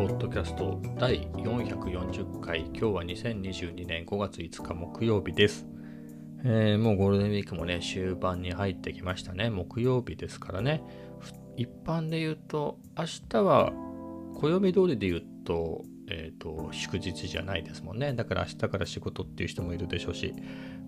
[0.00, 2.60] ポッドキャスト第440回。
[2.60, 5.66] 今日は2022年5月5日木曜日です、
[6.42, 9.50] えー、もうゴールデンウィークもね終盤に入ってきましたね。
[9.50, 10.82] 木曜日ですからね。
[11.58, 13.72] 一般で言うと明日は
[14.36, 18.14] 暦通りで言うと,、えーと、祝日じゃないですもんね。
[18.14, 20.32] だから明日から仕事っていう人もいるでしょうし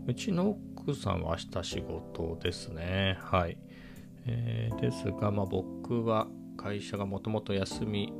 [0.07, 3.19] うちの奥さんは明日仕事ですね。
[3.21, 3.59] はい。
[4.25, 8.11] えー、ですが、まあ、僕は会社がもともと休み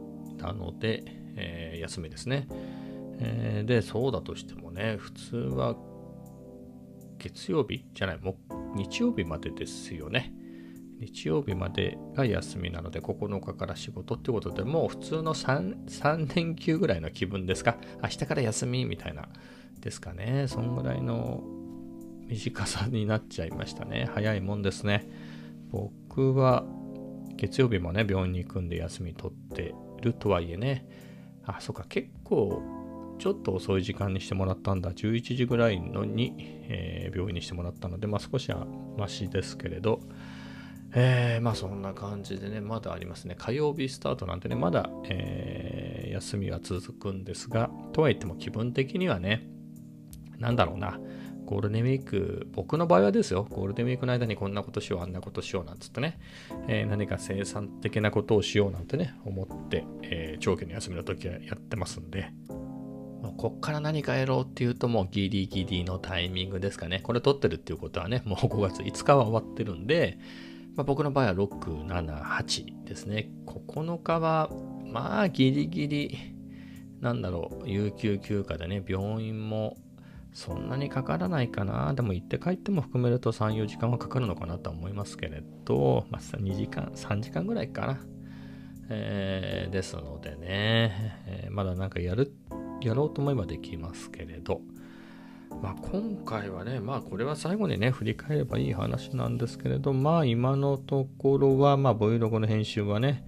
[0.43, 1.05] なので、
[1.37, 2.49] えー、休みですね、
[3.21, 5.77] えー、で、そうだとしてもね、普通は
[7.19, 8.37] 月曜日じゃない、も
[8.75, 10.35] 日曜日までですよね。
[10.99, 19.29] 日曜日までが休みなので、9日から仕事ってことでもう普通の 3, 3連休ぐらいの気分ですか明日から休みみたいな
[19.81, 20.47] ですかね。
[20.49, 21.43] そんぐらいの
[22.29, 24.09] 短さになっちゃいましたね。
[24.13, 25.09] 早いもんですね。
[25.71, 26.65] 僕は
[27.37, 30.87] 月曜日もね、病院に行くんで休み取ってるとはいえね、
[31.45, 32.63] あ、そっか、結構
[33.19, 34.91] ちょっと遅い時間にしてもらったんだ。
[34.91, 36.35] 11時ぐらいのに、
[36.69, 38.67] えー、病院にしてもらったので、まあ少しは
[38.99, 40.01] マシですけれど、
[40.95, 43.37] えー、まあそんな感じでね、まだありますね。
[43.39, 49.49] 火曜日スタートなんてね、まだ、えー、休みは続くんですが、とはいっても気分的にはね、
[50.39, 50.99] なんだろうな、
[51.53, 56.19] ゴールデンウィーク、僕の場合はですよ、ゴールデンウィークの間にこんなことしよう、あんなことしようなんつってね、
[56.67, 67.01] えー、何か生産的なことをしようなんてね、思って、えー、長期の休みの時はやってますんで、もうこっから何かやろうっていうともうギリギリのタイミングですかね。
[67.01, 70.19] これ撮ってるっていうことはね、もう5月5日は終わってるんで、
[70.75, 73.31] まあ、僕の場合は6、7、8ですね。
[73.47, 74.49] 9日は、
[74.87, 76.19] まあギリギリ、
[77.03, 79.77] なんだろう、有給休暇でね、病院も
[80.33, 81.93] そんなにかからないかな。
[81.95, 88.01] でも行って帰っても含めると3、4時間はかかるのかなと思いますけれど、まあ、2時間、3時間ぐらいかな。
[88.89, 92.33] えー、ですのでね、えー、まだなんかやる、
[92.83, 94.61] やろうと思えばできますけれど、
[95.63, 103.25] まあ、今回はね、まあこれは最後にね、振り返ればいい話なんですけれど、まあ今のところは、まあ Vlog の編集はね、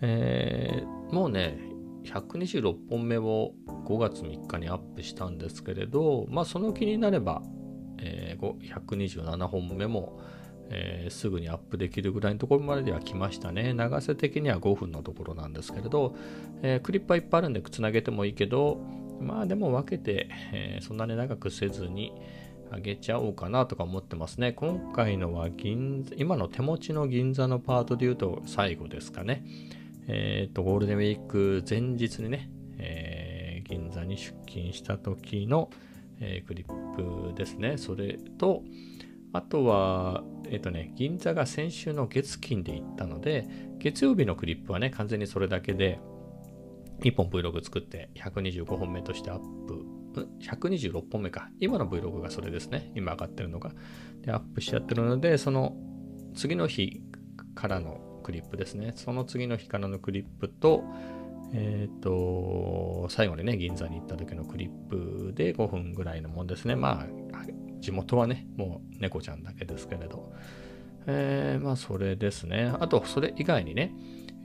[0.00, 1.58] えー、もうね、
[2.04, 7.42] 126本目を5月3日にアップしたんですけれど、まあ、その気になれば、
[7.98, 10.20] えー、127本目も、
[10.70, 13.72] えー、すぐにアップできるぐらいのところまでは来ましたね。
[13.74, 16.14] 長さ的には5分のところなんですけれど、
[16.62, 18.80] えー、クリップはいっぱいあるんでつなげてもいいけど、
[19.20, 22.12] まあでも分けて、えー、そんなに長くせずに
[22.72, 24.52] 上げちゃおうかなとか思ってますね。
[24.52, 29.44] 今回のは銀今の手持ちの銀座のパートで言うと最後ですかね。
[30.12, 35.70] えっ、と、ゴールデンウィーク前日にね、えー、銀座に出勤した時の、
[36.18, 37.78] えー、クリップですね。
[37.78, 38.64] それと、
[39.32, 43.46] あとは、えっ、とね、銀座が先週の月金で行ったので、
[43.78, 46.00] 月曜日のクリップはね、完全にそれだけで、
[47.02, 49.86] 1本 Vlog 作って125本目としてアップ、
[50.40, 51.50] 126本目か。
[51.60, 52.90] 今の Vlog がそれですね。
[52.96, 53.70] 今上がってるのが。
[54.22, 55.76] で、アップしちゃってるので、その
[56.34, 57.00] 次の日
[57.54, 58.92] からのクリップですね。
[58.94, 60.84] その次の日からのクリップと、
[61.52, 66.76] えっ、ー、と、最後にね、銀座に行った時のクリップで5分ぐらいのもんですね。
[66.76, 67.06] まあ、
[67.80, 70.32] 地元はね、もう猫ちゃんだけですけれど。
[71.06, 72.72] えー、まあ、それですね。
[72.78, 73.92] あと、それ以外にね、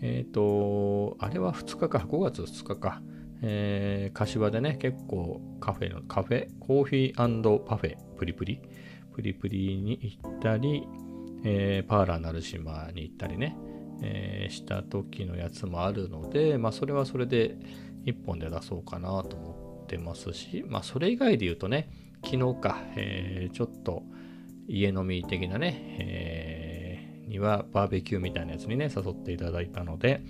[0.01, 3.01] えっ、ー、と、あれは2日か、5月2日か。
[3.41, 8.61] えー、柏でね、結構カフェの、カフェ、コーヒーパフェ、プリプリ、
[9.13, 10.87] プリプリに行ったり、
[11.45, 13.55] えー、パーラーなる島に行ったりね、
[14.01, 17.57] えー、した時のやつもあるので、まあ、それはそれで
[18.05, 21.89] 1本で出そうかなと思ってますし、まあ、それ以外で言うとね、
[22.23, 24.03] 昨日か、えー、ちょっと
[24.67, 30.21] 家飲み的なね、えー、庭バーベキューみたいなやつにね、誘っていただいたので、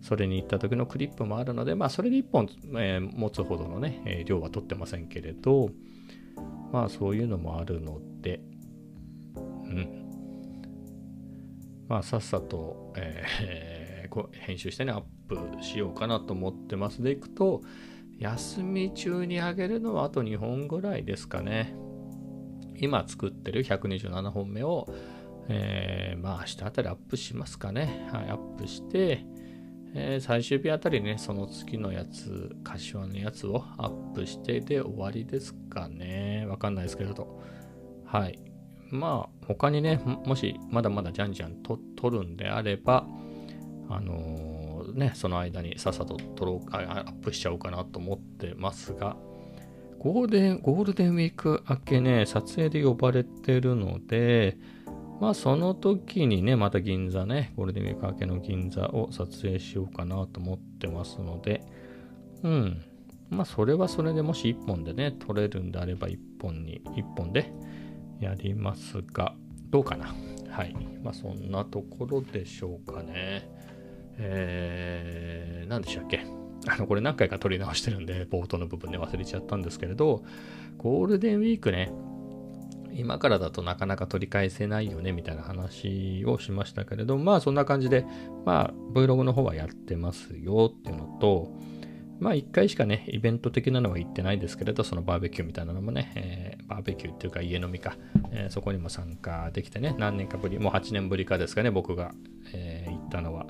[0.00, 5.70] それに行った時のクリップもあるので、まあ、それで1本、えー、持つほどのね、え、量は取ってませんけれど、
[6.72, 8.40] まあ、そういうのもあるので、
[9.36, 10.07] うん、
[11.88, 17.62] まあ、さっさと、えー、編集してね、アップしようかなと思ってますでいくと、
[18.18, 21.74] 休み中に上げるのはあと2本ぐらいですかね。
[22.76, 24.86] 今作ってる127本目を、
[25.48, 28.08] えー、まあ明日あたりアップしますかね。
[28.12, 29.24] はい、アップして、
[29.94, 36.44] えー、最終日あたりね、その次のやつ、柏のやつをアップしてで終わりですかね。
[36.48, 37.40] わかんないですけど。
[38.04, 38.47] はい。
[38.90, 43.06] まあ、他にね、もしまだまだじゃんじゃんと撮るんであれば、
[43.88, 49.16] あのー、ね、その間にさっさと撮ろうか、アップしちゃおうかなと思ってますが、
[49.98, 54.56] ゴールデン、ゴールデンウィーク明けね、撮影で呼ばれてるので、
[55.20, 61.62] まあその時にね、また銀座ね、ゴールデンウィーク明けの銀座を撮影しようかなと思ってますので、
[62.42, 62.82] うん。
[63.28, 67.52] まあそれはそれでもし1本でね、撮れるんであれば1本に、1本で
[68.20, 69.34] やりますが、
[69.70, 70.14] どうかな？
[70.50, 70.74] はい。
[71.02, 73.48] まあそんなところでしょうかね。
[74.16, 76.24] えー、何でしたっけ？
[76.66, 80.24] あの、これ何回か撮り直してるんで、冒頭の部分で忘れちゃったんですけれど、
[80.76, 81.92] ゴールデンウィークね、
[82.94, 88.04] 今からだとなかなか取り返せないよねみたいな話をしましたけれどまあそんな感じで
[88.44, 91.52] まあ Vlog の方はやってますよっていうのと
[92.20, 97.96] まあ一回しかねイベント的なのは行ってないですけれどそのバーベキューみたいなのもね、えー、バーベキューっていうか家飲みか、
[98.32, 102.12] えー、そこにも参加できてね何年かぶりもう8年ぶりかですかね僕が、
[102.52, 103.46] えー、行ったのは、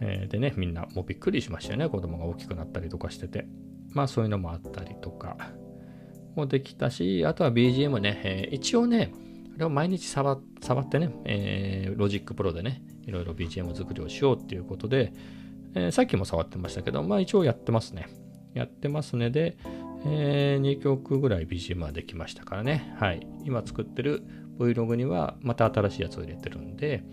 [0.00, 3.46] えでねみんなもうびっくりしましたよね子供が大きくなったりとかしてて。
[3.92, 5.38] まあそういうのもあったりとか。
[6.36, 9.12] もできたし、あとは BGM ね、えー、一応ね、
[9.56, 15.12] あれを毎日触ってね、え、 Logic Proでね、いろいろ BGM 作りをしようっていうことで、
[15.76, 18.08] えー、さっきも触ってましたけど、まあ一応やってますね。
[18.54, 19.58] やってますねで、
[20.06, 22.94] えー、2曲ぐらい BGM はできましたからね。
[22.98, 23.26] はい。
[23.44, 24.24] 今作ってる
[24.58, 27.04] Vlog にはまた新しいやつを入れてるんで、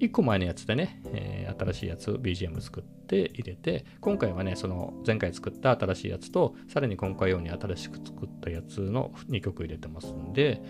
[0.00, 10.62] 1個前のやつでね、えー、新しいやつ BGM 作って入れて、今回はね、その前回作った新しいやつと、さらに今回用に新しく作ったやつの2曲入れてますんで、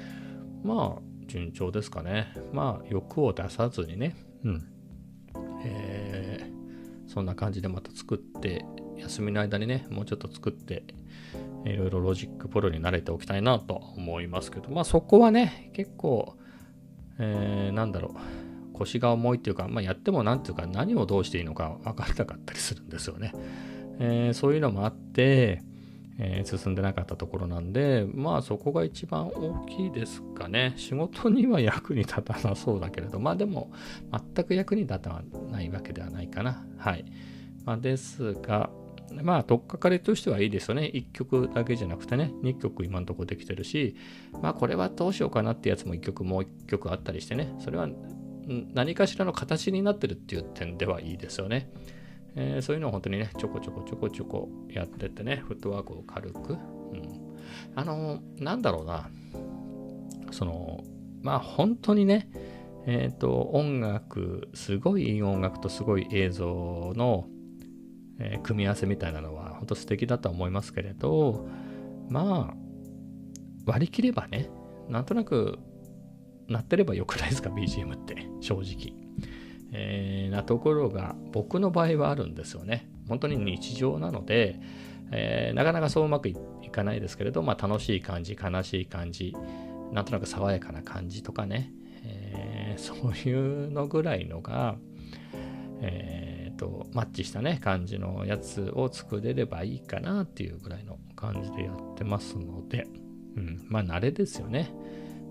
[0.65, 2.33] まあ、順調ですかね。
[2.53, 4.69] まあ、欲を出さずにね、うん。
[5.65, 6.56] えー、
[7.17, 8.67] そんな感じでまた作って、
[8.99, 10.85] 休みの間にね、もうちょっと作って、
[11.65, 16.37] いろいろ Logic Proに慣れておきたいなと思いますけど、まあそこはね、結構、
[17.19, 18.75] えー、なんだろう。
[18.75, 23.33] 腰が重いっていうか、まあ、やっても何ていうか何をどうしていいのか分からなかったりするんですよね。
[23.99, 25.62] えー、そういうのもあって、
[26.19, 30.75] えー、進んでなかったところなんで、まあそこが一番大きいですかね。
[30.77, 33.71] 仕事には役に立たなそうだけれど、まあでも
[34.35, 36.65] 全く役に立たないわけではないかな。
[36.79, 37.05] はい。
[37.67, 38.71] まあ、ですが、
[39.23, 40.91] まあ、とっかかりとしてはいいですよね。
[40.95, 43.97] 1曲だけじゃなくてね、2曲今のとこできてるし、
[44.41, 47.89] まあ、これはどうしようかなってやつも1曲もう1曲あったりしてね、それは
[48.73, 51.69] 何かしらの形になってるっていう点ではいいですよね。
[52.37, 56.53] えー、そういうのを本当にね、ちょこちょこちょこちょこやってってね、フットワークを軽く。
[56.53, 56.59] うん、
[57.75, 59.09] あの、なんだろうな。
[60.31, 60.85] その、
[61.23, 62.29] まあ本当にね、
[62.87, 67.27] えっ、ー、と、音楽、すごいいい音楽とすごい映像の、
[68.19, 71.49] えー、組み合わせみたいなのは本当素敵だと思いますけれど、
[72.09, 72.56] まあ、
[73.67, 74.49] 割り切ればね、
[74.88, 75.59] なんとなく
[76.49, 79.06] なってればよくないですか？BGM って正直、
[79.78, 82.88] えー、なところが僕の場合はあるんですよね。
[83.08, 84.58] 本当に日常なので、
[85.12, 86.37] えー、なかなかそううまくい
[86.73, 89.37] かないですけれど、まあ、楽しい感じ悲しい感じ
[89.93, 91.73] なんとなく爽やかな感じとかね、
[92.05, 94.76] えー、そういうのぐらいのが、
[95.82, 102.87] えーと、マッチしたね感じのやつを作れればいいかなっていうぐらいの感じでやってますので、
[103.37, 104.73] うん、まあ慣れですよね。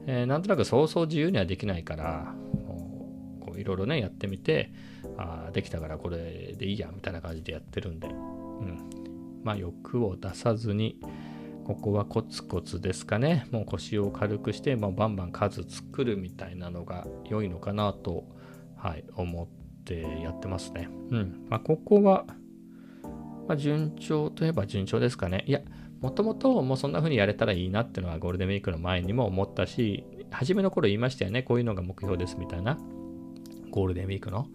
[0.08, 2.36] えー、なんとなくそうそう自由にはできないから、
[3.58, 4.72] いろいろね、やってみて、
[5.18, 8.80] あできたからこれでいいや、みたいな感じでやってるんで、うん。
[9.44, 11.00] まあ欲を出さずに、
[11.66, 13.48] ここはコツコツですかね。
[13.52, 18.26] もう腰を軽くして、まあ、バンバン数作るみたいなのが良いのかなと、
[18.76, 19.48] はい、思っ
[19.84, 20.88] てやってますね。
[21.10, 21.46] うん。
[21.50, 22.26] まあ、ここは、
[23.48, 25.44] まあ、順調といえば順調ですかね。
[25.48, 25.62] いや、
[26.02, 32.78] もともともうそんな風にやれたらいいなっていうのはゴールデンウィークの前にも思ったし、初めの頃言いましたよね、こういうのが目標ですみたいな。
[33.76, 34.48] ゴールデンウィークの。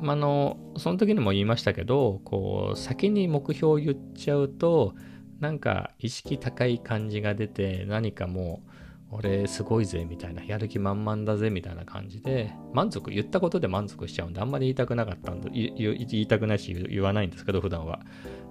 [0.00, 4.94] まあの、その時にも言いましたけど、こう、先に目標を言っちゃうと、
[5.40, 8.62] なんか意識高い感じが出て、何かも
[9.10, 15.72] う、俺すごいぜみたいな、やる気満々だぜみたいな感じで、満足、言ったことで満足しちゃうんで、あんまり言いたくなかったんで、言
[16.08, 18.00] いたくないし言わないんですけど、普段は。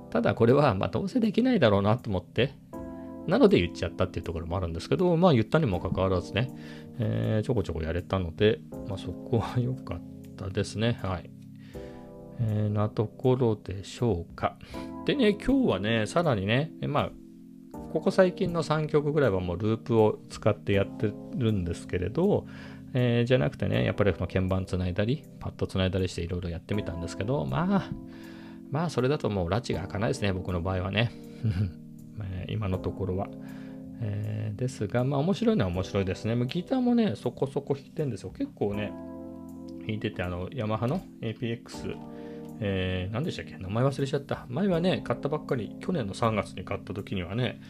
[0.10, 2.54] ただこれは、まあ、どうせできないだろうなと思って、
[3.28, 6.50] なので言っちゃったっていうところもあるんですけど、まあ言ったにもかかわらずね、
[7.00, 10.02] えー、ちょこちょこやれたので、まあそこは良かっ
[10.38, 11.00] たですね。
[11.02, 11.30] はい。
[12.40, 14.58] えー、なところでしょうか。
[15.06, 17.12] でね、今日はね、さらにね、まあ、
[17.94, 22.46] ここ最近の3曲ぐらいはもうループを使ってやってるんですけれど、
[22.94, 27.92] えー、じゃなくてね、やっぱりこの鍵盤つないだり、パッドつないだりしていろいろやってみたんですけど、まあ、
[28.70, 31.12] まあそれだともう拉致が開かないですね、僕の場合はね。
[32.24, 33.28] え今のところは。
[34.02, 36.36] えー、ですが、まあ面白いのは面白いですね。
[36.48, 38.32] ギターもね、そこそこ弾いてるんですよ。
[38.32, 38.92] 結構ね、
[39.86, 41.96] 弾いてて、あの、ヤマハの APX、
[42.60, 43.58] えー、何でしたっけ？
[43.58, 44.46] 名前忘れちゃった。
[44.50, 47.62] 前はね、買ったばっかり、去年の3月に買った時にはね、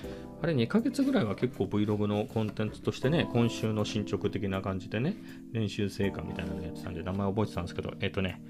[0.42, 5.16] あれ2ヶ月ぐらいは結構 Vlog のコンテンツとしてね、今週の進捗的な感じでね、
[5.52, 8.42] 練習成果みたいなのやってたんで、名前覚えてたんですけど、えっ、ー、とね、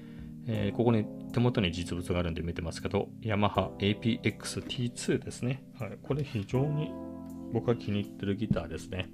[0.48, 5.62] えー、ここに手元に実物があるんで見てますけど、ヤマハ APX-T2 ですね。
[5.78, 5.98] はい。
[6.02, 6.92] これ非常に
[7.52, 9.08] 僕が気に入ってるギターですね。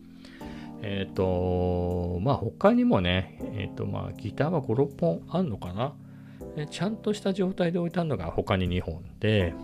[0.83, 5.95] えっ、ー、と、まあ他にもね、えっ、ー、とまあギターは5、6本あんのかな？
[6.57, 9.55] えちゃんとした状態で置いてあるのが他に2本で、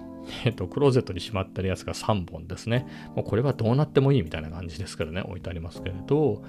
[0.44, 2.86] えっ、と、クローゼットにしまってるやつが3本ですね。
[3.14, 6.42] もうこれはどうなってもいいみたいな感じですけどね、置いてありますけれど、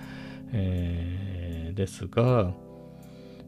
[0.52, 2.54] えー、ですが、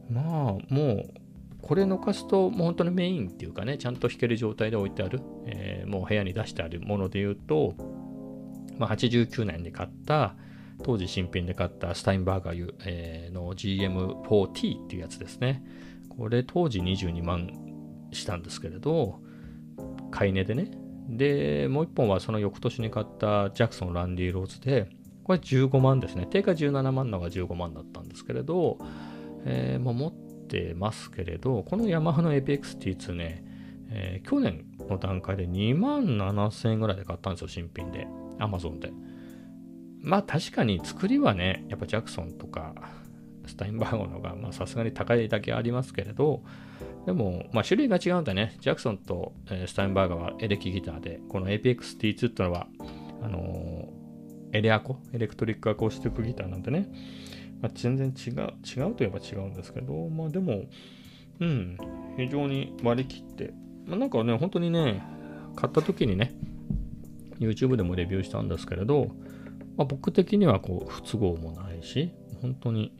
[0.09, 1.20] まあ、もう、
[1.61, 7.75] これのかすと、もう本当にメインっていうかね、ちゃんと弾ける状態で置いてある、えー、もう部屋に出してあるもので言うと、
[8.77, 10.35] まあ、89年に買った、
[10.83, 15.63] 当時新品で買ったスタインバーガー、の GM4T っていうやつですね。
[16.09, 17.49] これ当時22万
[18.11, 19.19] したんですけれど、
[20.09, 20.71] 買い値でね。
[21.09, 24.89] で、もう一本はその翌年に買ったジャクソン・ランディ・ローズで、
[25.23, 26.25] これ15万ですね。
[26.25, 28.77] 定価17万のが15万だったんですけれど、
[29.45, 30.07] えー、もう持
[30.60, 33.43] ってますけれど、このヤマハの APX-T2 ね、
[33.89, 38.08] えー、去年の段階で2万7000円ぐらいで買ったんですよ、新品で。
[38.38, 38.91] アマゾンで。
[40.01, 42.74] まあ確かに作りはね、やっぱジャクソンとか
[43.46, 46.43] スタインバーゴのがまあさすがに高いだけありますけれど、
[47.05, 48.58] でも、まあ、種類が違うんだね。
[48.60, 52.67] ジャクソンと、えー、スタインバーガーはエレキギターで、この APX-T2 ってのは、
[53.22, 56.89] あのー、エレアコ、エレクトリックアコースティックギターなんでね、
[57.61, 60.65] まあ、全然違う、違うといえば違うんですけど、まあでも、
[61.39, 61.77] うん、
[62.17, 63.53] 非常に割り切って、
[63.85, 65.03] まあ、なんかね、本当にね、
[65.55, 66.33] 買った時にね、
[67.39, 69.11] YouTube でもレビューしたんですけれど、
[69.77, 72.93] まあ、僕的にはこう不都合もないし、本当に、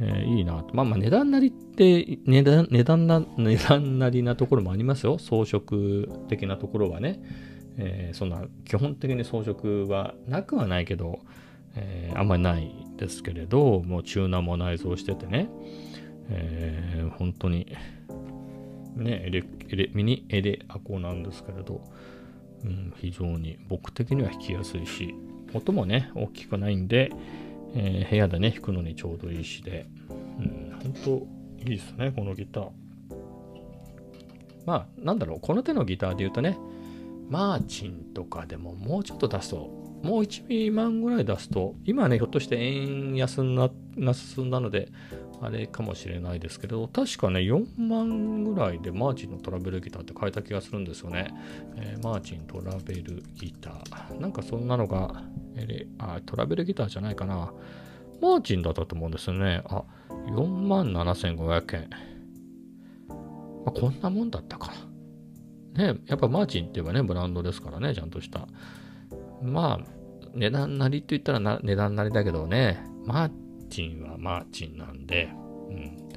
[0.00, 0.74] えー、いいなと。
[0.74, 5.18] まあまあ値段なりって値段、値段な、値段なりなところもありますよ。
[5.18, 5.60] 装飾
[6.28, 7.20] 的なところはね。
[7.78, 11.20] えー、そんな基本的に装飾はなくはないけど、
[11.74, 15.48] えー、あんまりないですけれど、もうチューナーも内蔵しててね、
[16.28, 17.66] えー、本当に、
[18.96, 21.82] ね、エレエレミニエレアコなんですけれど、
[22.64, 25.14] うん、非常に僕的には弾きやすいし、
[25.54, 27.10] 音もね、大きくないんで、
[27.74, 29.86] えー、部屋でね、弾くのにちょうどいいしで、
[30.38, 32.68] うん、本当いいですね、このギター。
[34.64, 36.56] まあ、なんだろう、この手のギターで言うとね、
[37.28, 44.90] マーチンとかでももうちょっと出すと、もう1万ぐらい出すと、今ね、ひょっとして円安な、な進んだので、
[45.40, 51.34] あれかもしれないですけど、確かね、4万ぐらいでマーチンのトラベルギターって買えた気がするんですよね。
[51.76, 54.20] えー、マーチントラベルギター。
[54.20, 55.22] なんかそんなのが、
[55.56, 57.52] え、あ、トラベルギターじゃないかな。
[58.20, 59.62] マーチンだったと思うんですよね。
[59.66, 59.82] あ、
[60.28, 61.90] 4万7500円。
[63.64, 64.72] まあ、こんなもんだったか
[65.76, 65.92] な。
[65.92, 68.46] ね、やっぱマーチンって言えばね、ブランドですからね、ちゃんとした。
[69.42, 69.86] まあ、
[70.34, 73.30] 値段なりって言ったらな値段なりだけどね、マー
[73.68, 75.30] チンはマーチンなんで、
[75.68, 76.08] うん。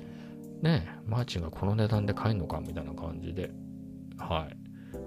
[0.62, 3.52] ねマーチンがこの値段で買えるのかみたいな感じで、
[4.18, 4.58] はい。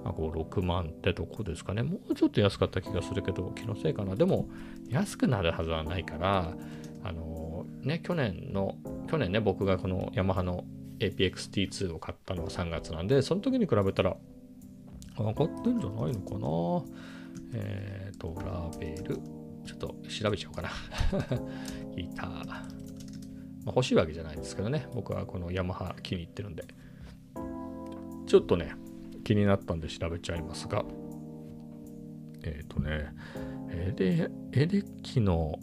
[0.04, 1.82] まあ、5、6万ってとこですかね。
[1.82, 4.16] もうちょっと安かった気がするけど、気のせいかな。
[4.16, 4.48] でも、
[4.88, 6.54] 安くなるはずはないから、
[7.02, 8.76] あのー、ね、去年の、
[9.10, 10.64] 去年ね、僕がこのヤマハの
[10.98, 14.16] APX-T2 を買ったのは3月なんで、その時に比べたら、
[15.18, 16.98] 上がってんじゃないのかな。
[17.52, 19.16] えー、トラベル。
[19.66, 20.70] ちょっと調べちゃおうかな。
[21.94, 22.46] ギター。
[22.46, 22.64] まあ、
[23.66, 24.88] 欲しいわけじゃないですけどね。
[24.94, 26.64] 僕はこのヤマハ気に入ってるんで。
[28.26, 28.74] ちょっとね、
[29.24, 30.84] 気になったんで調べちゃいますが。
[32.42, 33.12] えっ、ー、とね、
[33.70, 35.58] エレ、エレキの、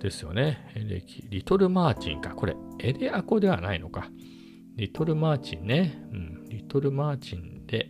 [0.00, 0.70] ですよね。
[0.74, 1.26] エレキ。
[1.28, 2.30] リトルマーチンか。
[2.30, 4.08] これ、エレアコではないのか。
[4.76, 6.00] リトルマーチンね。
[6.12, 6.44] うん。
[6.48, 7.88] リトルマーチンで、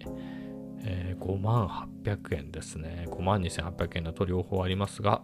[0.85, 3.07] えー、5万800円ですね。
[3.11, 5.23] 52,800円だと両方ありますが、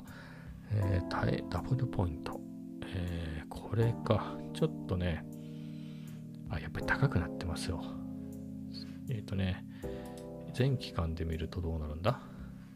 [0.71, 2.41] えー、ダブルポイント。
[2.87, 4.37] えー、これか。
[4.53, 5.25] ちょっとね、
[6.51, 7.83] あ、やっぱり高くなってますよ。
[9.09, 9.65] えっ、ー、とね、
[10.53, 12.21] 全期間で見るとどうなるんだ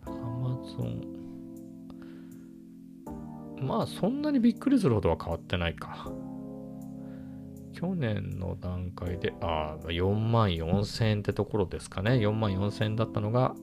[0.05, 1.19] ?Amazon。
[3.61, 6.11] まあ、そんなにびっくりするほどは変わってないか。
[7.73, 12.13] 去年の段階で、ああ、4万4千円ってところですかね。
[12.13, 13.55] 4万4千円だったのが、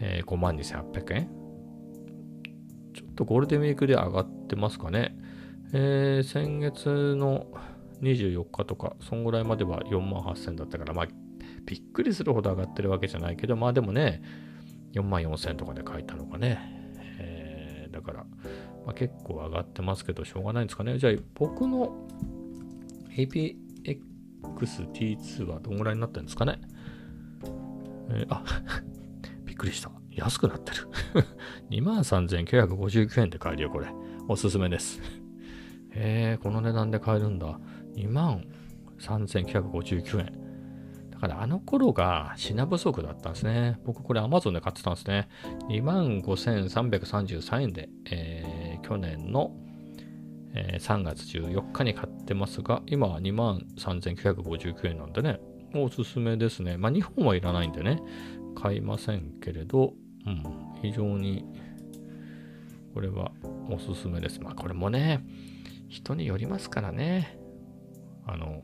[0.00, 1.30] えー、5万2800円。
[2.94, 5.16] ちょっとゴールデンウィークで上がってますかね。
[5.72, 7.46] えー、先月の
[8.02, 11.06] 24日とか、そんぐらいまでは4万8000円だったから、まあ、
[11.64, 14.22] びっくりするほど上がってるわけじゃないけど、まあでもね、
[14.92, 16.58] 4万4000円とかで書いたのがね。
[17.18, 18.26] えー、だから、
[18.86, 20.98] まあ、結構上がってますけど、しょうがないんですかね。
[20.98, 22.06] じゃあ、僕の
[23.16, 26.60] APX-T2 はどんぐらいになってるんですかね。
[28.10, 28.44] えー、あ
[29.56, 29.90] っくりした。
[30.10, 30.88] 安くなってる。
[31.70, 33.88] 23,959円で買えるよ、これ。
[34.28, 35.00] おすすめです。
[35.92, 37.58] え、この値段で買えるんだ。
[37.96, 40.26] 23,959円。
[41.10, 43.80] だからあの頃が品不足だったんですね。
[43.86, 45.30] 僕これ Amazon で買ってたんですね。
[45.70, 49.56] 25,333円で、えー、去年の、
[50.52, 55.40] えー、3月14日に買ってますが、今は23,959円なんでね、
[55.84, 56.76] おすすめですね。
[56.76, 58.00] まあ2本はいらないんでね、
[58.54, 59.94] 買いませんけれど、
[60.26, 60.42] うん、
[60.82, 61.44] 非常に
[62.94, 63.30] これは
[63.70, 64.40] おすすめです。
[64.40, 65.24] まあこれもね、
[65.88, 67.38] 人によりますからね。
[68.26, 68.62] あの、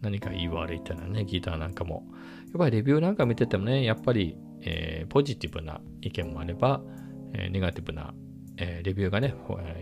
[0.00, 2.04] 何か言い悪いってのはね、ギターなんかも。
[2.46, 6.82] やっぱりレビューなんか見ててもね、やっぱり、えー、ポジティブな意見もあれば、
[7.34, 8.14] えー、ネガティブな、
[8.56, 9.34] えー、レビューがね、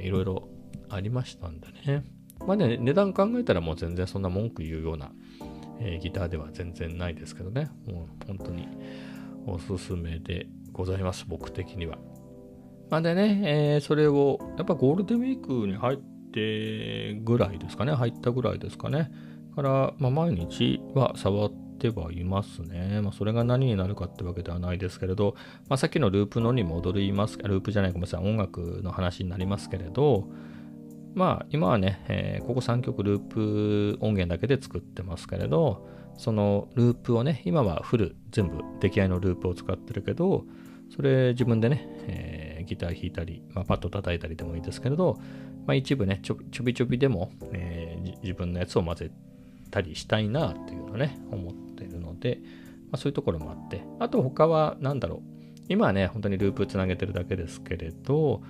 [0.02, 0.48] いろいろ
[0.88, 2.04] ありましたんでね。
[2.46, 5.12] まあね、値段考えたらもう全然そんな文句言うような、
[5.80, 7.70] えギターでは全然ないですけどね。
[7.86, 8.68] もう本当に
[9.46, 11.98] おすすめでございます、僕的には。
[12.90, 13.40] まあ、でね、
[13.76, 15.98] えそれを、やっぱゴールデンウィークに入っ
[16.32, 19.10] てぐらいですかね、入ったぐらいですかね。
[19.54, 23.00] から、まあ、毎日は触ってはいますね。
[23.02, 25.34] まあ、それが何になるかってわけではないですけれど、
[25.68, 30.28] まあ、さっきのループのに戻ります、ループじゃない、ごめんなさい、音楽の話になりますけれど、
[31.14, 40.44] まあ、今はね、えー、ここ3曲ループ音源だけで作ってますけれど、そのループをね、今はフル、全部出来合いのループを使ってるけど、
[40.94, 45.18] それ自分でね、えー、ギター弾いたり、まあ、パッド叩いたりでもいいですけれど、
[45.66, 49.10] まあ、一部ねちょ、ちょびちょびでも、えー、自分のやつを混ぜ
[49.70, 52.40] たりしたいなっていうのね、思ってるので、
[52.90, 55.32] まあ、そういうところもあって、あと他は何だろう。
[55.68, 58.42] 今はね、本当にループつなげてるだけですけれど、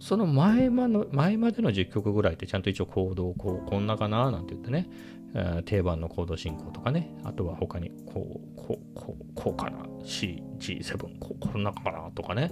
[0.00, 4.88] その前まの前までの10曲ぐらいってちゃんと一応コードをこうこんなかななんて言ってね、
[5.34, 12.50] えー、定番のコード進行とかね、あとは他にこう、こう、こう、こうかな、C、G7、ここんなかなとかね、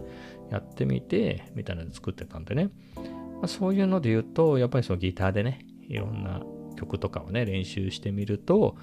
[0.50, 6.41] やってみて、みたいなの作ってたんでね、まあ、そういうので言うと、やっぱりそのギターでね、いろんな
[6.76, 8.76] 曲とかをね、練習してみると、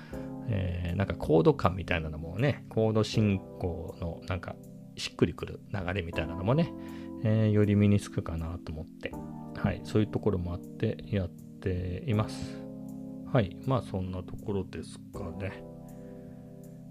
[0.48, 4.56] えー、なんかコード感みたいなのもね、コード進行のなんか
[4.98, 6.74] しっくりくる流れみたいなのもね、
[7.28, 9.12] えー、より身につくかなと思って、
[9.56, 12.62] はい、そういうところもあってやっています。
[13.34, 15.64] はい、まあそんなところですかね。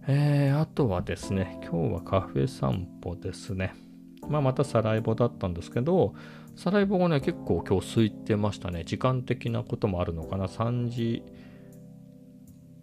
[0.08, 3.74] えー、あとはですね、今日はカフェ散歩ですね。
[4.28, 6.14] まあまたサライボだったんですけど、
[6.56, 8.82] サライボがね、結構今日空いてましたね。
[8.84, 10.46] 時間的なこともあるのかな。
[10.46, 11.22] 3時、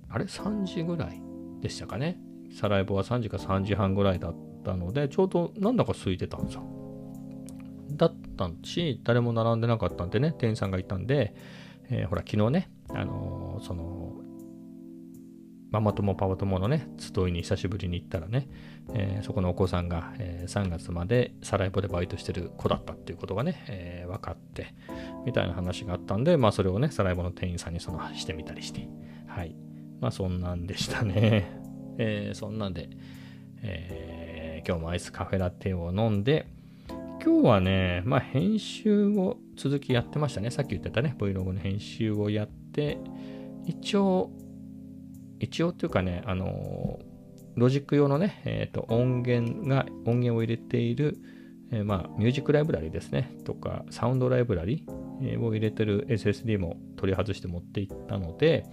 [0.07, 1.21] あれ ?3 時ぐらい
[1.59, 2.17] でしたかね。
[2.57, 6.80] サライボは3時か3時半ぐらいだったので、ちょうどなんだか空いてたんですよ。
[7.95, 11.35] だったし、誰も並んでなかったんでね、店員さんがいたんで、
[11.89, 14.13] えー、ほら、昨日ね、あのー、その、
[15.71, 18.49] ママ友パパ友のね、集いに久しぶりに行ったらね、
[18.93, 24.73] えー、そこのお子さんが、え、3月までサライボでバイトしてる子だったっていうことがね、え、分かって、
[25.25, 28.89] みたいな話があったんで、まあそれをね、サライボの店員さんにそのしてみたりして、
[29.27, 29.55] はい。
[30.01, 31.49] まあそんなんでしたね。
[31.97, 32.89] え、そんなんで、
[33.61, 36.47] え、今日もアイスカフェラテを飲んで、
[37.23, 40.49] 今日はね、まあ編集を続きやってましたね。
[40.49, 42.97] さっき言ってたね、Vlog の編集をやって、
[43.65, 44.31] 一応、
[45.39, 46.99] 一応っていうかね、あの
[47.55, 51.17] ロジック用のね、えっ、ー、と、音源が、音源を入れている、
[51.71, 54.85] えー、まあ、ミュージックライブラリですね、とか、サウンドライブラリ、
[55.39, 58.65] を入れてる SSD も取り外して持っていったので、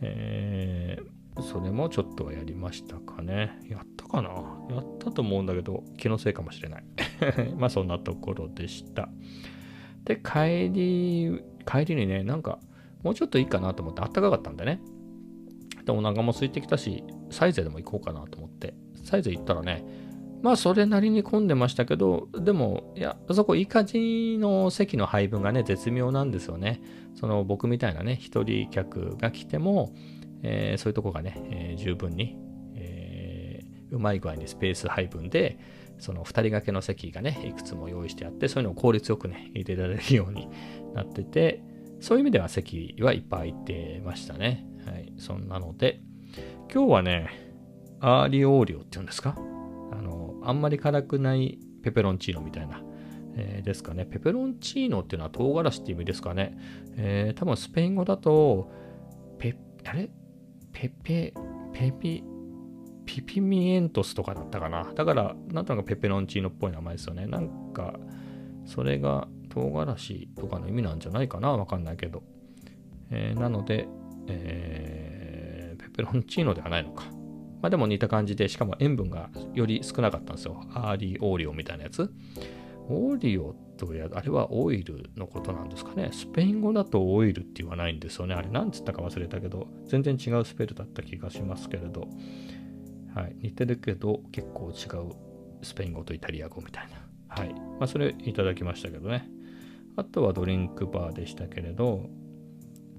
[0.00, 3.58] えー、それもちょっとはやりましたかね。
[3.68, 4.30] やっかな
[4.70, 6.84] やったと思うんだけど、気のせいかもしれない。
[7.56, 9.08] まあ、そんなところでした。
[10.04, 12.58] で、帰り、帰りにね、なんか、
[13.02, 14.80] もうちょっといいかなと思って、あったかかったんでね。
[15.84, 19.84] で、お腹も空いてきたし、サイゼでも行こうかなと思って、サイゼ行ったらね、
[20.42, 26.80] まあそれなりに混んでましたけど、でも、いや、そこいい感じの席の配分がね、絶妙なんですよね。
[27.14, 29.92] その僕みたいなね、一人客が来ても、
[30.42, 32.36] えー、そういうとこがね、えー、十分に、
[33.90, 35.58] うまい具合にスペース配分で、
[35.98, 40.48] その2人掛けの席がね、いくつも用意してあって、そういうのを効率よくね、入れられるように
[40.94, 41.62] なってて、
[42.00, 44.64] そういう意味では席はいっぱい空いてましたね。
[44.86, 45.12] はい。
[45.18, 46.00] そんなので、
[46.72, 47.30] 今日はね、
[48.00, 49.34] アーリオーリオっていうんですか？
[49.36, 52.80] あの、あんまり辛くないペペロンチーノみたいな、
[53.34, 54.06] えー、ですかね。
[54.06, 56.56] ペペロンチーノっていうのは唐辛子って意味ですかね。
[56.96, 58.70] えー、多分スペイン語だと、
[59.38, 60.08] ペ、あれ？
[60.72, 61.34] ペペ、
[61.72, 62.22] ペピ、
[63.08, 64.84] ピ pimientos とかだったかな。
[64.94, 67.26] だから、なんとなくペペロンチーノっぽい名前ですよね。
[67.26, 67.98] なんか、
[68.66, 72.22] それが唐辛子とかの意味なんじゃないかなわかんないけど。
[73.10, 73.88] えー、なので、
[74.26, 77.06] えー、ペペロンチーノではないのか。
[77.62, 80.62] まあでも似た感じで、しかも塩分がより少なかったんですよ。
[80.74, 82.12] アーリオオーリオみたいなやつ。
[82.90, 86.10] オーリオとや、あれはオイルのことなんですかね。
[86.12, 88.34] スペイン語だとオイルって言わないんですよね。
[88.34, 92.08] あれ何つったか忘れたけど、全然違うスペルだった気がしますけれど。
[93.14, 93.36] はい。
[93.40, 95.12] 似てるけど、結構違う
[95.62, 97.08] スペイン語とイタリア語みたいな。
[97.28, 97.54] はい。
[97.54, 99.28] まあそれいただきましたけどね。
[99.96, 102.08] あとはドリンクバーでしたけれど、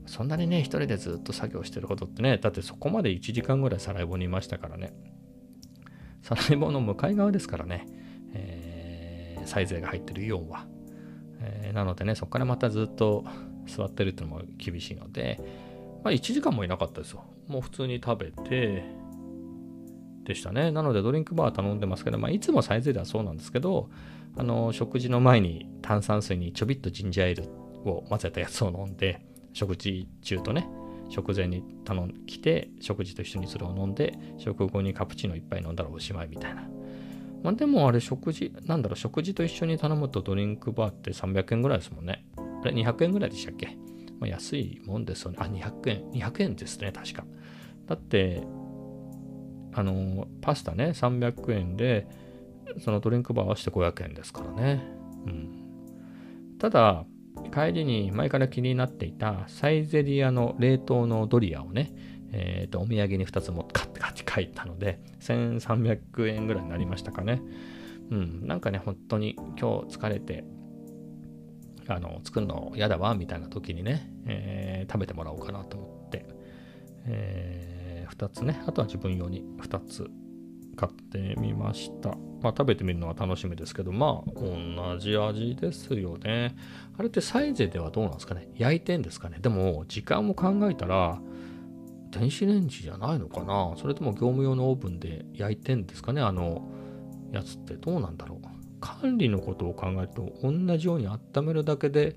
[0.06, 4.94] そんなにね、一人でずっと作業してることってね、だってそこまで1時間ぐらいサライボにいましたからね。
[6.22, 7.86] サライボの向かい側ですからね、
[8.34, 10.68] えー、サイズが入ってるイオンは。
[11.42, 13.24] えー、なのでね、そこからまたずっと
[13.68, 15.40] 座ってるっていうのも厳しいので、
[16.04, 17.24] まあ1時間もいなかったですよ。
[17.48, 18.84] もう普通に食べて、
[20.24, 20.72] でしたね。
[20.72, 23.90] なのでドリンクバー頼んでますけど、まあいつもサイズではそうなんですけど、
[24.38, 30.70] あの、食事の前に炭酸水にちょびっとジンジャーエールを混ぜたやつを飲んで、食事中とね、
[31.10, 36.70] 食前に頼ん来て、食事と一緒にそれを飲んで、食後にカプチーノ一杯飲んだらおしまいみたいな。
[37.42, 42.26] まあでもあれ食事、なんだろう、食事と一緒に頼むとドリンクバーって300円ぐらいですもんね。
[42.38, 43.78] あれ200円ぐらいでしたっけ？
[44.20, 45.38] まあ、安いもんですよね。
[45.40, 46.04] あ、200円。
[46.12, 47.26] 200円ですね、確か。
[47.88, 48.44] だって、
[49.80, 52.06] あの、パスタね、300円で、
[52.80, 54.84] そのドリンクバー合わせて500円ですからね。
[55.26, 56.58] うん。
[56.60, 57.06] ただ、
[57.54, 61.94] 帰りに前から気になっていたサイゼリアの冷凍のドリアをね、
[62.34, 67.42] えー、とお土産に2つも買って買って帰ったので、1300円ぐらいになりましたかね。
[68.12, 70.44] うん、なんかね、本当に今日疲れて、
[71.88, 76.26] あの、作るの嫌だわ、みたいな時にね、えー、食べてもらおうかなと思って、
[77.06, 77.69] えー、
[78.20, 80.10] 2つね、あとは自分用に2つ
[80.76, 82.10] 買ってみました。
[82.42, 86.56] まあ食べてみるのは楽しみですけど、まあ同じ味ですよね。
[86.98, 88.50] あれってサイゼではどうなんですかね。
[88.56, 89.40] 焼いてんですかね。
[89.42, 91.22] でも時間も考えたら、
[92.12, 93.74] 電子レンジじゃないのかな。
[93.78, 96.22] それとも業務用のオーブンで焼いてんですかね。
[96.22, 96.70] あの
[97.32, 98.40] やつってどうなんだろう。
[98.82, 102.16] 管理のことを考えると同じように温めるだけで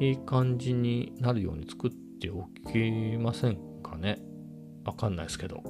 [0.00, 4.18] いい感じになるように作っておきませんかね。
[4.84, 5.62] わかんないですけど。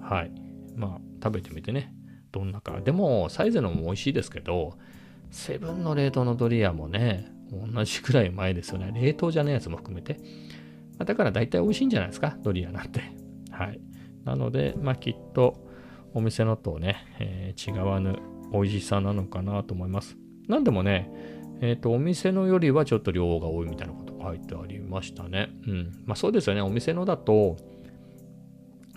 [0.00, 0.32] はい。
[0.76, 1.92] まあ食べてみてね、
[2.32, 2.80] どんなか。
[2.80, 4.78] でも、サイズのも美味しいですけど、
[5.30, 8.92] セブンの冷凍のドリアもね、同じくらい前ですよね。
[8.94, 10.18] 冷凍じゃないやつも含めて。
[10.98, 13.00] だから大体美味しいんじゃないですか、ドリアなんて。
[13.50, 13.80] はい。
[14.24, 15.66] なので、まあきっと
[16.14, 18.18] お店のとね、えー、違わぬ
[18.52, 20.16] 美味しさなのかなと思います。
[20.48, 21.10] なんでもね、
[21.60, 25.50] えっ、ー、と、お店のよりはちょっと量が多いみたいなことが書いてありましたね。
[25.66, 25.92] うん。
[26.04, 26.62] まあそうですよね。
[26.62, 27.56] お店のだと、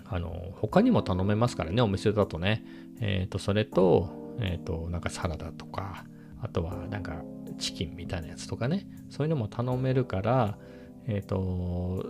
[0.06, 2.64] あの、他にも頼めますからね、お店だとね。
[3.00, 6.04] えっ、ー、と、それと、えっ、ー、と、なんかサラダとか、
[6.40, 7.22] あとはなんか
[7.58, 10.58] チキンみたいなやつとかね、そういうのも頼めるから、
[11.06, 12.06] えっ、と、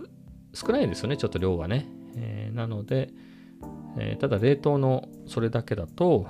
[0.53, 1.87] 少ないですよね、ちょっと量がね。
[2.15, 3.11] えなので、
[3.97, 6.27] えただ冷凍のそれだけだと、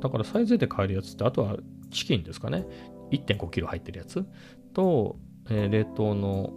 [0.00, 1.56] だからサイズで買えるやつって、あとは
[1.90, 2.64] チキンですかね。
[3.10, 4.24] 1.5 k g 入ってるやつ
[4.72, 5.16] と、
[5.48, 6.52] え冷凍の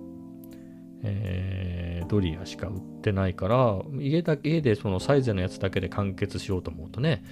[1.03, 7.23] えー、ドリアしか売ってないから、家だけ家でそのサイズのやつだけで完結しようと思うとね、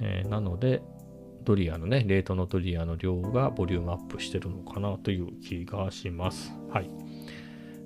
[0.00, 0.82] えー、なので、
[1.44, 6.52] ドリアのね、冷凍のドリアの量がボリュームアップしてるのかなという気がします。
[6.70, 6.90] はい。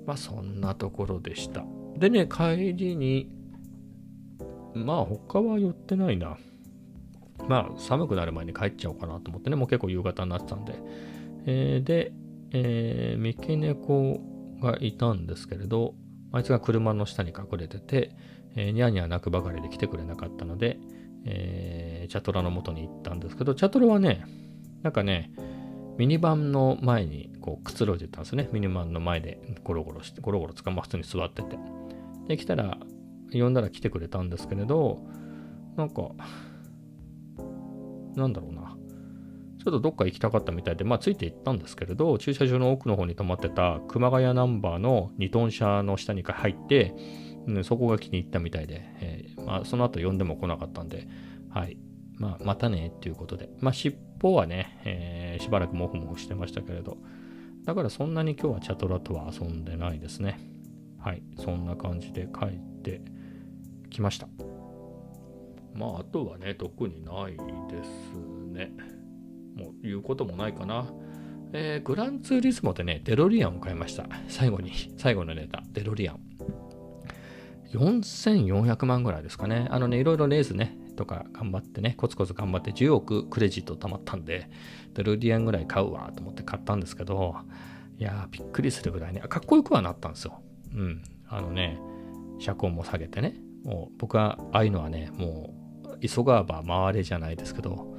[0.05, 1.63] まあそんなところでした。
[1.95, 3.29] でね、帰りに、
[4.73, 6.37] まあ他は寄ってないな。
[7.47, 10.73] まあ寒くなる前に帰っちゃおうかなと思ってね、もう結構夕方になってたんで。
[11.45, 12.13] えー、で、
[12.51, 14.19] えー、三毛猫
[14.59, 15.93] がいたんですけれど、
[16.31, 18.11] あいつが車の下に隠れてて、
[18.55, 20.79] えー、ニャーニャー泣くばかりで来てくれなかったので、
[21.25, 24.25] えー、チャトラの元に行ったんですけど、チャトラはね、
[24.81, 25.31] なんかね、
[25.97, 28.49] ミニバンの前にこうくつろいでたんですね。
[28.51, 31.57] ミニバンの前でゴロゴロして、ゴロゴロつかま普通に座ってて。
[32.27, 32.77] で、来たら、
[33.31, 34.99] 呼んだら来てくれたんですけれど、
[35.75, 36.09] なんか、
[38.15, 38.70] なんだろうな。
[39.63, 46.95] ちょっとどっか行きたかったみたいで、まあ、ついて行ったんですけれど、駐車場の奥の方に止まってた熊谷ナンバーの2トン車の下に入って、
[47.45, 51.07] うん、そこが気に入ったみたいで、えー、まあ、その後呼んでも来なかったんで、
[51.51, 51.77] はい。
[52.17, 53.51] まあ、またねっていうことで。
[53.59, 56.97] まあ、尻尾はね、えー、しばらくモフモフしてましたけれど、
[57.63, 60.39] だからそんなに今日はチャトラとは遊んでないですね。
[60.97, 61.21] はい。
[61.37, 63.01] そんな感じで帰って
[63.91, 64.27] きました。
[65.75, 68.15] まあ、あとはね、特にないです
[68.51, 68.71] ね。
[69.61, 70.85] もう言うこともないかな。
[71.53, 74.07] えー、グランツーリスモでね、デロリアンを買いました。
[74.27, 76.19] 最後に、最後のネタ、デロリアン。
[77.73, 79.67] 4400万ぐらいですかね。
[79.69, 84.49] あのね、いろいろレースね、とか頑張ってね、コツコツ頑張って10億クレジット貯まったんで、
[84.93, 87.35] デロリアンぐらい買うわと思って買ったんですけど、
[87.97, 90.41] いやー、びっくりするぐらいね、かっこよくはなったんですよ。
[90.73, 91.03] うん。
[91.27, 91.79] あのね、
[92.39, 95.53] 車高も下げてね、もう僕はああいうのはね、も
[95.85, 97.90] う急がば回れじゃないですけど、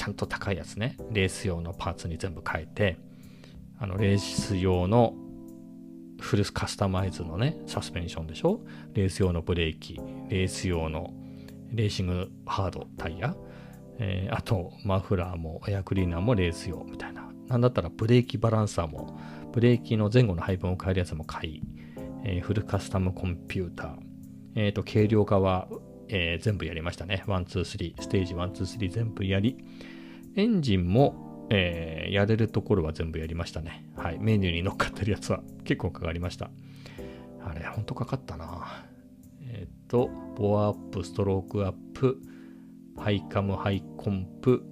[0.00, 2.96] ちゃんと高いやつね、レース用のパーツに全部変えて、
[3.78, 5.12] あの、レース用の
[6.18, 8.62] フルカスタマイズのね、サスペンションでしょ？
[8.94, 11.12] レース用のブレーキ、レース用の
[11.70, 13.36] レーシングハードタイヤ、
[13.98, 17.30] えー、あとマフラーもエアクリーナーもレース用みたいな。
[17.48, 19.20] なんだったらブレーキバランサーも、
[19.52, 21.62] ブレーキの前後の配分を変えるやつも買い、
[22.24, 23.96] えー、フルカスタムコンピューター、
[24.54, 25.68] えっ、ー、と、軽量化は、
[26.08, 27.22] え、全部やりましたね。
[27.26, 29.58] 1、2、3、ステージ1、2、3全部やり、
[30.36, 33.84] エンジンも、えー、やれるところは全部やりましたね。
[33.96, 34.18] はい。
[34.20, 36.50] メニューに乗っかってるやつは結構かかりました。
[37.44, 38.84] あれ、ほんとかかったな。
[39.42, 42.20] えっ、と、ボアアップ、ストロークアップ、
[42.96, 44.62] ハイカム、ハイコンプ、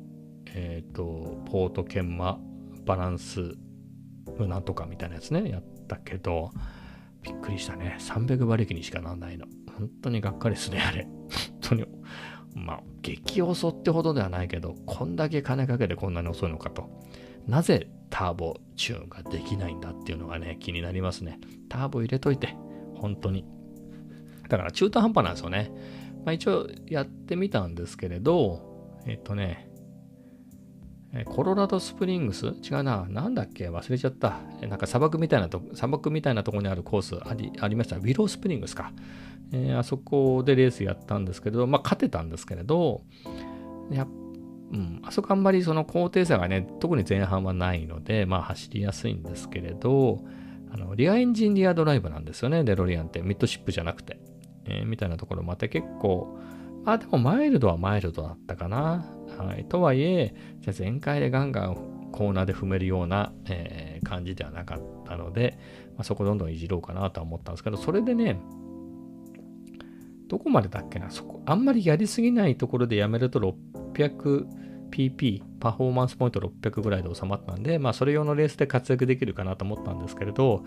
[0.54, 2.38] えっ、と、ポート研磨、
[2.84, 3.56] バランス、
[4.38, 6.50] なんとかみたいなやつね、やったけど、
[7.22, 7.96] びっくりしたね。
[7.98, 9.46] 300馬力にしかなんないの。
[9.76, 11.04] 本当にがっかりですね、あれ。
[11.04, 11.84] 本当に。
[12.64, 16.88] まあ、激遅ってほどではないけど、こんだけ金かけてこんなに遅いのかと。
[17.46, 21.38] なぜターボチューンができないんだっていうのがね、気になりますね。
[21.68, 22.56] ターボ入れといて、
[22.94, 23.44] 本当に。
[24.48, 25.70] だから中途半端なんですよね。
[26.24, 29.67] まあ一応やってみたんですけれど、えっとね、
[31.24, 33.06] コロラドスプリングス違うな。
[33.08, 33.70] なんだっけ？
[33.70, 34.40] 忘れちゃった。
[34.60, 37.96] なんか砂漠みたいなとこ、砂漠みたいなとこにあるコースありありました。
[37.96, 38.92] ウィロースプリングスか。
[39.52, 43.02] えー、あそこでレースやったんですけど、まあ勝てたんですけれど、
[43.90, 44.06] や
[44.70, 50.22] うん、あそこあんまりその高低差がね、特に前半はないので、まあ走りやすいんですけれど、
[50.70, 53.22] あのリアエンジンリアドライブなんですよね、デロリアンって。
[53.22, 54.20] ミッドシップじゃなくて。
[54.70, 56.38] えー、みたいなところもあって結構、
[56.84, 59.04] あでもマイルドはマイルドだったかな。
[59.38, 65.58] はい、とはいえ、じゃ全開でガンガンコーナーで踏めるような、えー、感じではなかったので、
[65.96, 68.40] まあ、そこどんどんいじろうかなとは思ったんですけど、それでね、
[70.28, 74.46] どこまでだっけな、そこ、あんまりやりすぎないところでやめると600
[74.90, 80.64] PP、パフォーマンスポイント600ぐらいで収まったんで、まあそれ用のレースで活躍できるかなと思ったんですけれど、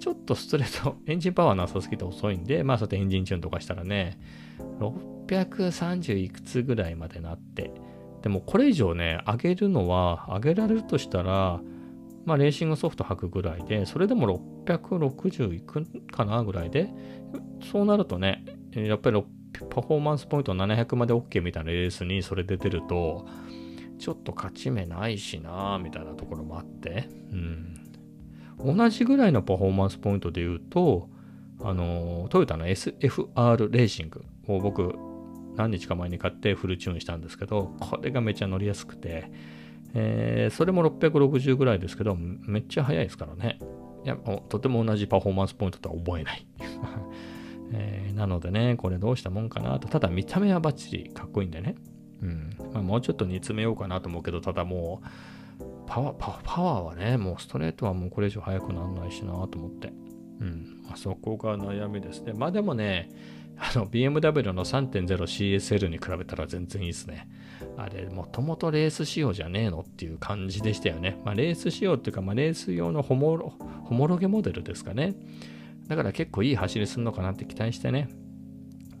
[0.00, 4.18] ちょっとストレート、 エンジンパワーなさすぎて遅いんで、まあそうやってエンジンチューンとかしたらね、
[4.78, 7.72] 630いくつぐらいまでなって、
[8.22, 11.60] でもこれ以上ね、上げるのは、上げられるとしたら、
[12.24, 16.88] まあ、レーシングソフト履くぐらいで、それでも660いくかなぐらいで、
[17.70, 19.22] そうなるとね、やっぱり
[19.70, 23.26] パフォーマンスポイント700まで OK みたいなレースにそれ出てると、
[24.02, 28.76] ちょっと勝ち目ないしなみたいなところもあって、うん。
[28.76, 31.08] 同じぐらいのパフォーマンスポイントで言うと、
[31.60, 34.92] あの、トヨタの SFR レーシングを僕、
[35.54, 39.30] 何日か前に買ってフルチューンしたんですけど、これがめっちゃ乗りやすくて、
[39.94, 43.60] えー、それも660ぐらいですけど、めっちゃ速いですからね。
[44.04, 46.44] いや、とても同じパフォーマンスポイントとは思えない。
[47.72, 49.86] えー、なのでね、これどうしたもんかなと。
[49.86, 51.76] ただ見た目はバッチリかっこいいんでね。
[52.22, 52.56] うん。
[52.72, 59.92] まあ、もうちょっと煮詰めようかなと思うけど、ただもう、パワー、パ、パワーはね、もうストレートはもうこれ以上速くならないしなと思って。
[60.40, 60.80] うん。
[60.84, 62.32] まあ、そこが悩みですね。
[62.32, 63.10] まあでもね、
[63.58, 67.28] あの BMW の 3.0CSL に比べたら全然いいですね。
[67.76, 71.20] あれ、もともとレース仕様じゃねえのっていう感じでしたよね。
[71.24, 73.52] まあ、レース仕様っていうか、まあ、レース用のホモロ
[73.84, 75.14] ホモロゲモデルですかね。
[75.88, 78.08] だから結構いい走りするのかなって期待してね、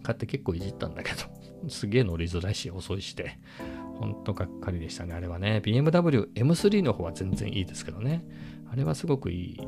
[0.02, 1.22] 買って結構いじったんだけど、
[1.68, 3.38] すげえ乗りづらいし、遅いして、
[3.98, 5.62] ほんとがっかりでしたね、あれはね。
[5.64, 8.24] BMW M3 の方は全然いいですけどね。
[8.70, 9.58] あれはすごくいい、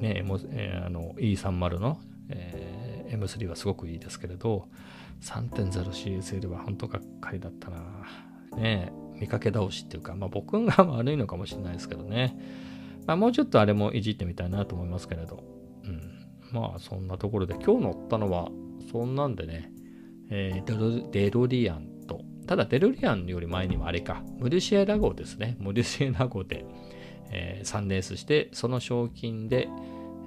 [0.00, 4.68] ね、えー、あの E30 の、えー M3 はすごくいいですけれど、
[5.22, 7.78] 3.0CSL は本当がっかりだったな。
[8.56, 12.36] ね見かけ倒しっていうか、まあ僕が悪いのかもしれないですけどね。
[13.06, 15.42] まあもうちょっとあれもいじってみたいなと思いますけれど。
[15.84, 16.26] うん。
[16.52, 18.50] まあそんなところで、今日乗ったのは
[18.90, 19.70] そんなんでね、
[20.30, 25.56] えー、デロリアンと、ただデロリアンより前にもあれか、ムルシエラ号ですね。
[25.58, 26.64] ムルシエラ号で、
[27.30, 29.68] えー、3レースして、その賞金で、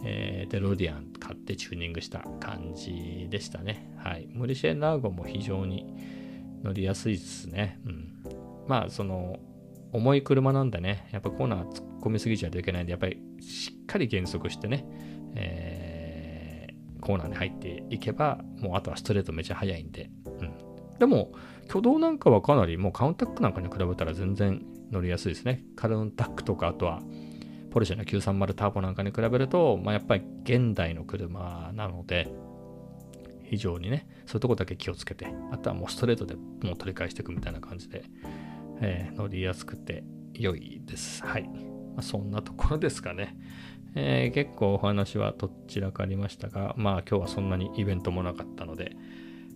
[0.03, 3.91] えー、デロリアン買ってチューニングした感じでしたね。
[3.97, 4.27] はい。
[4.31, 5.85] ムリシェン・ラーも非常に
[6.63, 7.79] 乗りやすいですね。
[7.85, 8.13] うん。
[8.67, 9.39] まあ、その、
[9.93, 14.85] 重い車なんでね、やっぱコーナー突っ込みすぎちゃいけないんで、やっぱりしっかり減速してね、
[15.35, 15.76] えー、
[17.07, 20.51] コーナーに入っていけば、もうあとはストレートめちゃ速いんで、うん。
[20.99, 21.31] でも、
[21.69, 25.63] 挙動なんかはかなり、もうカウンタックなんかに比べたら全然乗りやすいですね。
[25.77, 27.01] カウンタックとか、あとは、
[27.71, 32.29] ポルシェの930ターボなんかに比べると、まあ、やっぱり現代の車なので、
[33.45, 38.03] 非常にね、そういうとこだけ気をつけて、あとはもうストレートでもう取り返していくみたいな感じで、
[38.81, 41.25] えー、乗りやすくて良いです。
[41.25, 41.43] はい。
[41.43, 43.37] まあ、そんなところですかね。
[43.99, 48.95] えー、結構お話はとっちらかありましたが、まあ今日はそんなにイベントもなかったので、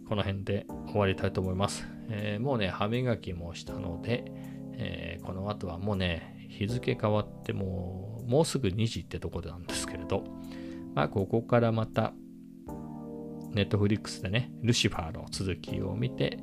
[0.09, 1.85] この辺で終わりたいと思います。
[2.09, 4.25] えー、もうね、歯磨きもしたので、
[4.73, 10.23] えー、この後はもうね、日付変わってもう、もうすぐ2時ってとこなんですけれど、
[10.95, 12.11] まあここからまた、
[13.51, 16.39] ネットフリックスでね、ルシファーの続きを見て、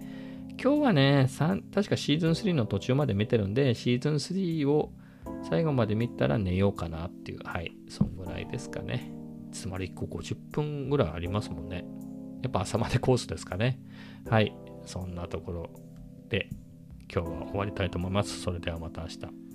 [0.62, 1.28] 今日はね、
[1.74, 4.92] 確かシーズン3の途中まで見てるんで、シーズン3を
[5.42, 9.12] 最後まで見たら寝ようかなっていう、はい、そんぐらいですかね。
[9.52, 11.84] つまり1個50分ぐらいありますもんね。
[12.42, 13.80] やっぱ朝までコースですかね。
[14.28, 14.54] はい。
[14.84, 15.70] そんなところ
[16.28, 16.48] で
[17.12, 18.40] 今日は終わりたいと思います。
[18.40, 19.47] それではまた明日。